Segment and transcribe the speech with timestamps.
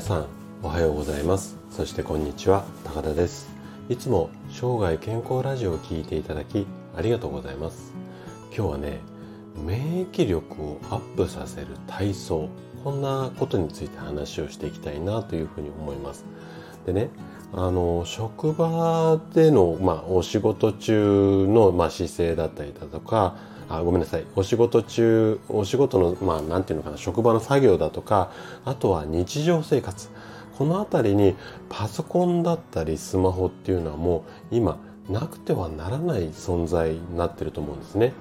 [0.00, 0.26] さん
[0.62, 1.56] おはようございます。
[1.70, 3.50] そしてこんにちは高田です。
[3.90, 6.66] いつも生涯健康ラジオを聴いていただき
[6.96, 7.92] ありがとうございます。
[8.56, 9.00] 今日はね
[9.66, 12.48] 免疫力をアップさせる体操
[12.82, 16.24] こんなことについて話をしていきたいなというふうに思います。
[16.86, 17.10] でね
[17.52, 23.36] あの職場での、まあ、お仕事中の、まあ、姿勢だったりだとか
[23.70, 28.32] あごめんなさいお仕事中お仕事のまあなんていうのかな職場の作業だとか
[28.64, 30.08] あとは日常生活
[30.58, 31.36] この辺りに
[31.68, 38.12] パソコンだったりスマホっていうのはもう今なくてはならない存在になってると思うんですね。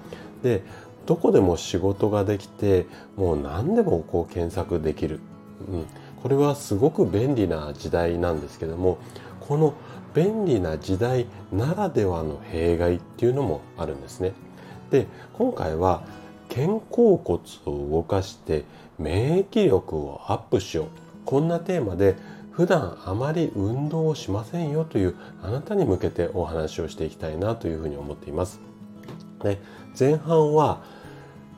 [0.43, 0.63] で
[1.05, 2.85] どこでも仕事ができて
[3.18, 5.20] もう何でもこう検索できる、
[5.68, 5.85] うん、
[6.21, 8.99] これはすごく便利な時代なんですけども
[9.40, 9.73] この
[10.13, 14.34] 便利な時代ならではの弊害っていうのもあるんですね。
[14.89, 16.03] で今回は
[16.49, 18.63] 肩甲骨を動かして
[18.98, 20.87] 免疫力をアップしよう
[21.26, 22.15] こんなテーマで
[22.51, 28.60] 普段あまり運動をしませんよというあなたに向けてお話をしていきたいなというふうに思っています。
[29.41, 29.60] で
[29.98, 30.82] 前半は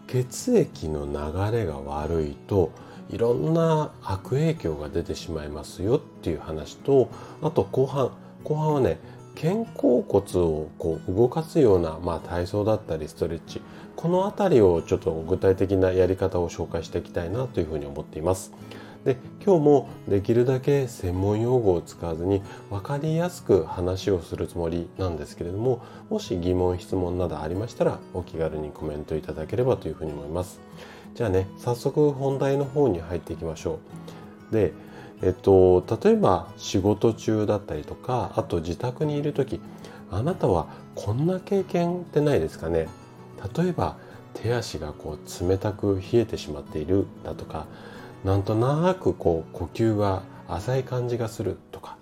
[0.08, 2.72] 血液の流れが悪いと
[3.10, 7.10] いろんな悪影響が出てしまいますよっていう話と
[7.42, 8.12] あと後半
[8.44, 9.00] 後半はね
[9.36, 13.62] 肩甲骨をこう動かすような、まあ、体操だったりストレッチ
[13.96, 18.52] この辺りをちょっと具体的なやり方を紹介していきたいなというふうに思っています。
[19.04, 30.62] で今日もできるだけ専門用語を使わずに分かりやすく話をするつもりなんですけれどももし疑問質問などありましたらお気軽にコメントいただければというふうに思います
[31.16, 33.80] じゃあね早速本題の方に入っていきましょ
[34.52, 34.72] うで
[35.24, 39.62] えっと、例えば仕事中だったりとかあと自宅にいる時
[40.10, 42.88] あなたはこんな経験ってないですかね？
[43.56, 43.98] 例えば
[44.34, 47.68] 手足がこう冷たく冷えてしまっているだとか
[48.24, 51.98] なんとなくこう呼吸が浅い感じがするとか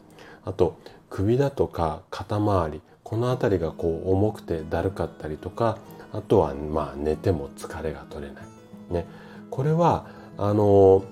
[0.46, 0.78] あと
[1.10, 5.78] 首だとか肩周りこの辺りがこう重くてだるかったりとか
[6.14, 8.44] あとはまあ寝ても疲れが取れない。
[8.92, 9.08] ね、
[9.50, 11.04] これはあの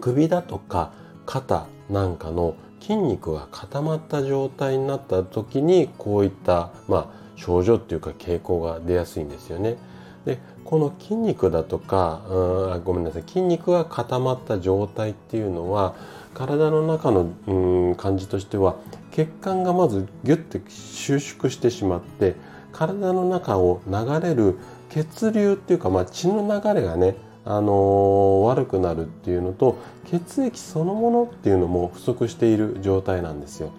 [0.00, 0.92] 首だとか
[1.30, 9.76] 肩なんかの筋肉が固まった状態になった時にこういった、まあ、症状っていうか傾向が出やすいんですよね。
[10.24, 15.94] でこの筋肉だとかうんごめんなさい筋肉が固まった状態っていうのは
[16.34, 18.76] 体の中のうん感じとしては
[19.12, 22.34] 血管がまずギュッて収縮してしまって
[22.72, 24.58] 体の中を流れる
[24.90, 27.14] 血流っていうか、まあ、血の流れがね
[27.44, 29.78] あの悪くなるっていうのと
[30.10, 33.72] 血液そのものっていうのも不足している状態なんですよ。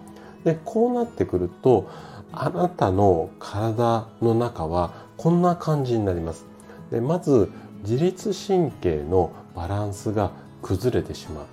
[0.44, 1.88] でこうなってくると
[2.32, 6.46] あなたの体の中はこんな感じになります。
[6.90, 7.50] でまず
[7.82, 10.30] 自律神経のバランスが
[10.62, 11.44] 崩れてしまう。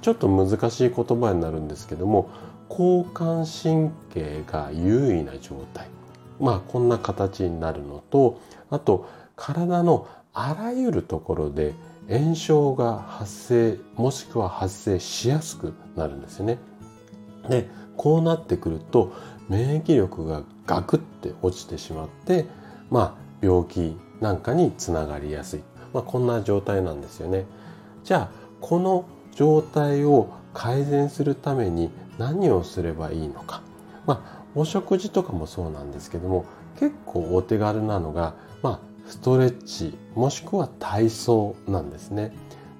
[0.00, 2.30] ちょっと難しい言葉になるんですけども
[2.70, 5.88] 交感神経が優位な状態
[6.40, 8.40] まあこんな形になるのと
[8.70, 9.06] あと
[9.36, 11.74] 体のあらゆるところで
[12.08, 16.58] 炎症が発生もしくは発生しやすくなるんですよね。
[17.48, 19.12] でこうなってくると
[19.48, 22.46] 免疫力がガクって落ちてしまって
[22.90, 27.46] まあ病気なんかにつながりやすい、まあ、こんな状態なんですよね。
[28.04, 33.62] じゃあこの状態を改善するために何をすればいいのか。
[34.06, 36.44] まあお食事とかもそうなんですけども
[36.78, 42.32] 結構お手軽なのが、まあ、ストレッチもしくは体操なんですね。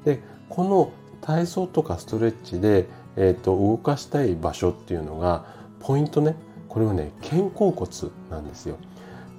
[0.04, 2.86] でこの体操とかストレッチで、
[3.16, 5.44] えーと、動かしたい場所っていうのが
[5.80, 6.36] ポイントね
[6.68, 7.91] これはね肩甲骨
[8.30, 8.76] なんですよ。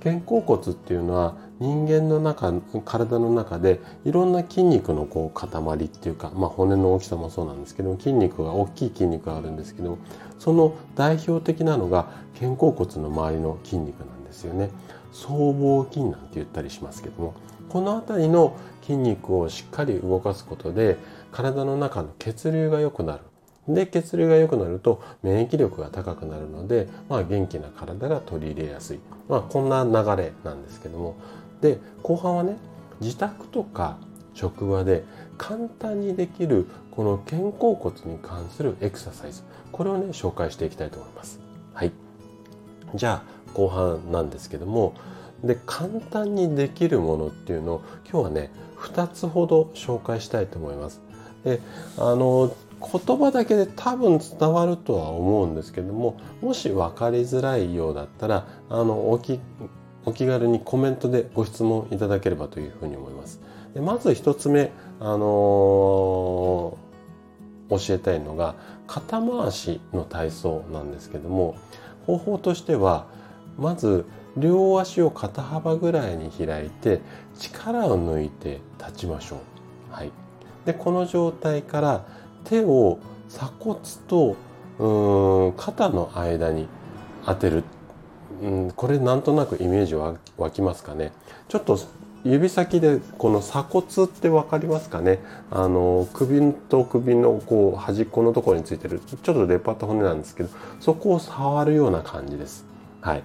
[0.03, 2.51] 肩甲骨っていうのは人間の中
[2.83, 9.99] 体の中でいろんな筋肉のこう塊っていうか、まあ、骨の大きさもそうなんですけど筋肉が大きい筋肉があるんですけど
[10.39, 12.09] その代表的なのが
[12.39, 14.71] 肩甲骨の周りの筋肉なんですよね。
[15.11, 17.33] 僧帽筋なんて言ったりしますけども
[17.69, 20.97] この辺りの筋肉をしっかり動かすことで
[21.31, 23.19] 体の中の血流が良くなる。
[23.67, 28.99] で血流が良くなると免疫力が高くなるので、まあ、元気な体が取り入れやすい、
[29.29, 29.91] まあ、こんな流
[30.21, 31.15] れなんですけども。
[31.61, 32.57] で後半はね
[32.99, 33.97] 自宅とか
[34.33, 35.03] 職場で
[35.37, 39.43] 簡単にできるこの肩甲骨に関するエクササイズ。
[39.71, 41.39] これをね紹介していきたいと思います。
[41.73, 41.91] はい、
[42.95, 44.93] じゃあ後半なんですけども
[45.43, 51.01] で簡単にできるものっていうのを今日はね2つほど紹介したいと思います。
[51.43, 51.59] で
[51.97, 59.39] あの言葉だけで多分伝わるとは思うんですけどももし分かりづらいようだったらあのおき
[60.05, 63.39] お気軽にコメントでご質問いただければというふうに思います。
[63.75, 68.55] でまず1つ目、あのー、教えたいのが
[68.87, 71.55] 肩回しの体操なんですけども
[72.05, 73.05] 方法としては
[73.57, 74.05] まず
[74.37, 77.01] 両足を肩幅ぐらいに開いて
[77.37, 79.39] 力を抜いて立ちましょう。
[79.93, 80.11] はい、
[80.65, 82.05] でこの状態から
[82.45, 82.99] 手を
[83.29, 84.35] 鎖骨と
[84.79, 86.67] うん肩の間に
[87.25, 87.63] 当てる、
[88.41, 90.17] うん、これなんとなくイメージ湧
[90.51, 91.11] きますかね
[91.49, 91.77] ちょっと
[92.23, 95.19] 指先でこの鎖骨って分かりますかね
[95.49, 100.49] あの首と首のこう端っこのところについてるちょっと出っ張った骨なんですけど
[100.79, 102.70] そこを触るような感じです。
[103.01, 103.23] はい、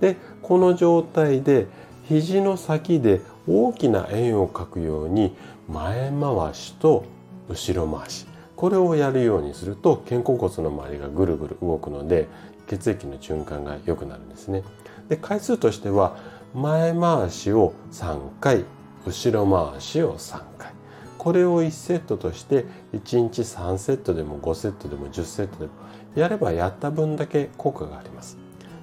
[0.00, 1.66] でこの状態で
[2.08, 5.36] 肘の先で大きな円を描くように
[5.68, 7.04] 前回しと
[7.48, 8.26] 後ろ回し
[8.56, 12.26] これをやるようにすると肩甲骨の周りがぐるぐる動くので
[12.66, 14.62] 血液の循環が良くなるんですね。
[15.08, 16.16] で回数としては
[16.54, 18.64] 前回しを3回
[19.06, 20.72] 後ろ回しを3回
[21.18, 25.72] これを1セットとして1日3セットでも5セットでも10セットでも
[26.14, 28.38] やればやった分だけ効果があります。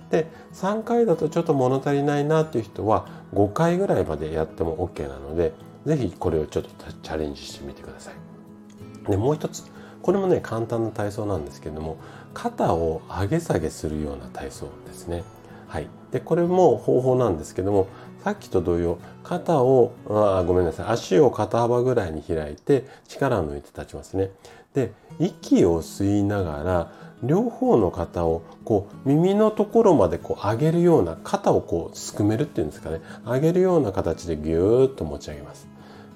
[0.09, 5.53] で3回だとちょっと物足りないなっていう人は5回ぐらいまでやっても OK なので
[5.85, 6.71] 是非これをちょっと
[7.03, 9.09] チャレンジしてみてください。
[9.09, 9.63] でもう一つ
[10.01, 11.97] これもね簡単な体操なんですけども
[12.33, 15.23] 肩を上げ下げするような体操ですね。
[15.67, 17.87] はい、でこれも方法なんですけども
[18.23, 24.31] さっきと同様肩をあごめんなさい足を肩幅ぐらいに開いて力を抜いて立ちますね。
[24.73, 26.91] で息を吸いながら
[27.23, 35.67] 両方の肩をこう耳のところまでこう上げるような肩をこうすくめるっていうんですかね上げるような形でぎゅーっと持ち上げます。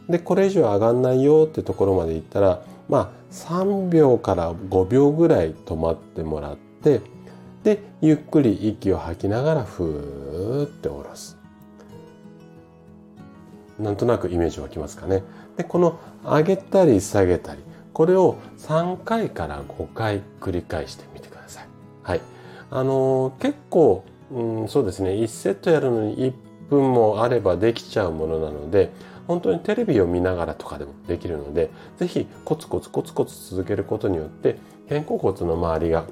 [0.09, 7.01] でこれ以上上がんないよってところまでいったらまあ3秒から5秒ぐらい止まってもらって
[7.63, 11.37] でゆっくり息を吐きながらふーって下ろす。
[13.79, 15.23] なんとなくイメージ湧きますかね。
[15.55, 17.63] でこの上げたり下げたり
[17.99, 21.67] これを3回から5回繰り返してみてください。
[22.01, 22.21] はい。
[22.71, 26.33] あの、結構、うん、そうですね、1セットやるのに1
[26.69, 28.89] 分もあればできちゃうものなので、
[29.27, 34.55] 本当にテレビを見ながらとかでもできるので、ぜひコツコツコツコツ続けることによって、
[34.87, 36.05] 肩甲骨の周りが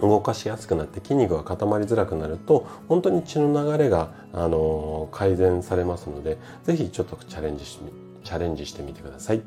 [0.00, 7.78] 動かしやすくなって筋肉が固まりづらくなると本当に血の流れが、あの改善されますので是非ちょっとチャレンジし
[8.24, 9.42] チャレンジしてみてください。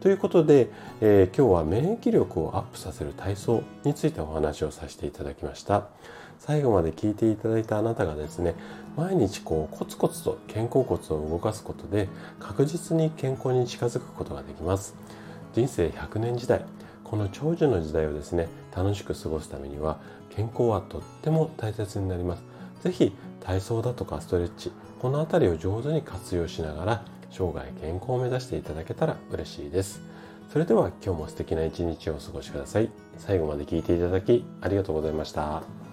[0.00, 0.70] ということで、
[1.02, 5.88] えー、今日は免疫力をアップさせる体操についてお話をさせていただきました。
[6.38, 8.54] 最後まで聞いていただいたあなたがですね、
[8.96, 12.08] 毎日こうコツコツと肩甲骨を動かすことで
[12.38, 14.94] 確実に健康に近づくことができます。
[15.52, 16.64] 人生100年時代、
[17.04, 19.98] この長寿の時代をですね、楽しく過ごすためには
[20.30, 22.42] 健康はとっても大切になります。
[22.82, 30.02] 是非体操だとかストレッチ、この辺りを上手に活用しながら生涯健康を目指していただけたら嬉しいです。
[30.52, 32.90] それでは今日も素敵な一日をお過ごしください。
[33.18, 35.89] 最後まで聞いていただきありがとうございました。